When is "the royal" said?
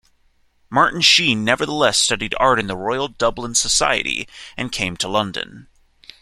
2.65-3.07